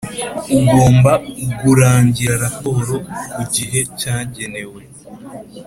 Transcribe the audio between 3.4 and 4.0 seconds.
gihe